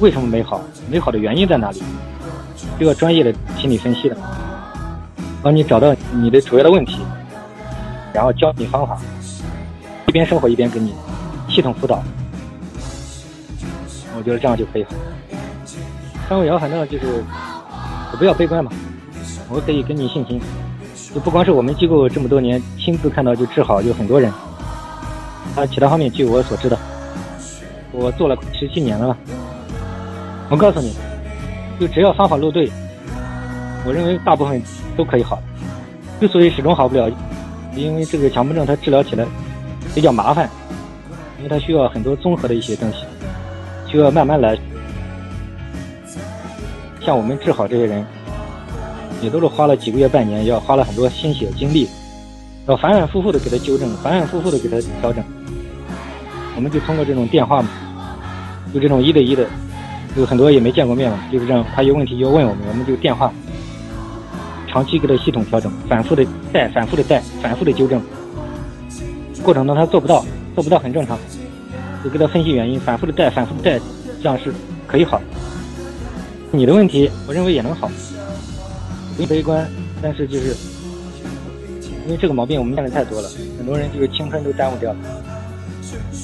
[0.00, 1.82] 为什么没好，没好的原因在哪里，
[2.78, 4.16] 需要专业的心理分析的，
[5.42, 7.00] 帮你找到你的主要的问题，
[8.12, 8.96] 然后教你方法，
[10.06, 10.94] 一边生活一边给你
[11.48, 12.00] 系统辅导，
[14.16, 14.88] 我觉得这样就可以了。
[16.30, 17.24] 张伟瑶，反正就是
[18.12, 18.70] 我不要悲观嘛，
[19.48, 20.40] 我可以给你信心，
[21.12, 24.32] 就不光是我们机构这么多年亲自看到就治好，有很多人，
[25.56, 26.78] 他其他方面据我所知的，
[27.90, 29.16] 我做了十七年了。
[30.50, 30.94] 我告诉你，
[31.78, 32.70] 就只要方法路对，
[33.84, 34.62] 我认为大部分
[34.96, 35.38] 都可以好。
[36.18, 37.10] 之所以始终好不了，
[37.76, 39.26] 因为这个强迫症它治疗起来
[39.94, 40.48] 比较麻烦，
[41.36, 43.04] 因为它需要很多综合的一些东西，
[43.90, 44.58] 需要慢慢来。
[47.04, 48.04] 像我们治好这些人，
[49.20, 51.86] 也都是花了几个月、半年，要花了很多心血精力，
[52.66, 55.22] 要反反复复的给他纠正，反反复复的给他调整。
[56.56, 57.68] 我们就通过这种电话嘛，
[58.72, 59.46] 就这种一对一的。
[60.18, 61.64] 有很多也没见过面嘛，就是这样。
[61.76, 63.32] 他有问题要问我们，我们就电话，
[64.66, 68.02] 长期给他系统调整，反复的带，反复的带，反复的纠正。
[69.44, 70.26] 过程中他做不到，
[70.56, 71.16] 做不到很正常，
[72.02, 73.80] 就给他分析原因，反复的带，反复的带，
[74.20, 74.52] 这样是
[74.88, 75.20] 可以好。
[76.50, 77.88] 你的问题，我认为也能好，
[79.16, 79.70] 不悲观，
[80.02, 80.56] 但是就是
[82.06, 84.98] 因为这个毛病我们见的太多了，很多人就是青春都耽误掉了，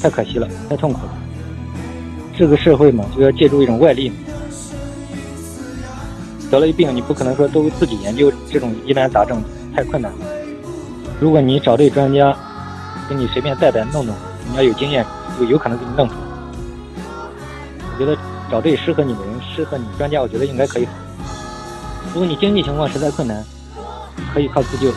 [0.02, 1.23] 太可惜了，太痛苦了。
[2.36, 4.12] 这个社会嘛，就要借助一种外力。
[6.50, 9.42] 得了一病，你不可能说都自己研究这种疑难杂症，
[9.74, 10.12] 太困难。
[11.20, 12.36] 如果你找对专家，
[13.08, 14.14] 给你随便带带弄弄，
[14.46, 15.04] 人家有经验，
[15.38, 16.20] 就有可能给你弄出来。
[17.92, 18.16] 我觉得
[18.50, 20.86] 找对适合你的人，适合你专家，我觉得应该可以。
[22.12, 23.44] 如果你经济情况实在困难，
[24.32, 24.92] 可以靠自救。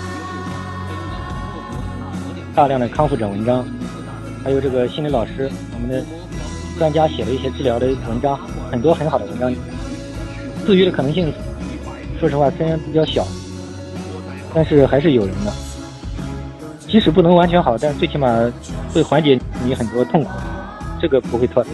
[2.53, 3.63] 大量的康复者文章，
[4.43, 6.03] 还有这个心理老师，我们的。
[6.77, 8.37] 专家写了一些治疗的文章，
[8.71, 9.53] 很多很好的文章。
[10.65, 11.33] 自愈的可能性，
[12.19, 13.25] 说实话虽然比较小，
[14.53, 15.51] 但是还是有人的。
[16.87, 18.51] 即使不能完全好，但最起码
[18.93, 20.29] 会缓解你很多痛苦，
[21.01, 21.69] 这个不会错的。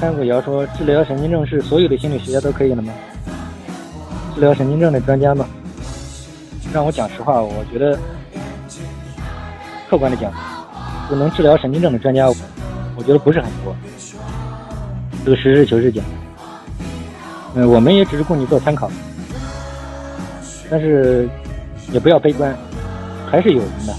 [0.00, 2.92] 潘古瑶说，治疗神经症是所有的心理学家都可以的吗？
[4.34, 5.46] 治疗神经症的专家吗？
[6.72, 7.98] 让我讲实话，我觉得
[9.88, 10.32] 客观的讲，
[11.08, 12.28] 就能治疗神经症的专家。
[12.96, 13.74] 我觉得不是很多，
[15.24, 16.04] 这个实事求是讲，
[17.54, 18.90] 嗯，我们也只是供你做参考，
[20.70, 21.28] 但是
[21.92, 22.56] 也不要悲观，
[23.30, 23.94] 还是有人的。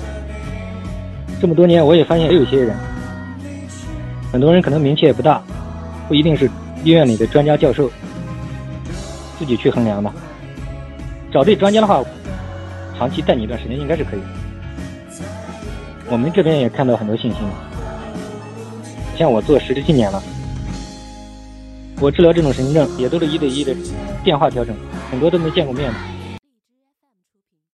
[1.42, 2.76] 这么多年，我也发现也有些人，
[4.32, 5.44] 很多人可能名气也不大，
[6.08, 6.50] 不一定是
[6.84, 7.92] 医院里的专家教授，
[9.38, 10.12] 自己去衡量的。
[11.34, 12.02] 找对专家的话，
[12.98, 14.26] 长期带你一段时间应该是可以的。
[16.10, 17.38] 我们这边也看到很多信息。
[19.18, 20.22] 像我做十七年了，
[22.02, 23.74] 我治疗这种神经症也都是一对一的
[24.24, 24.76] 电话调整，
[25.10, 25.96] 很多都没见过面的。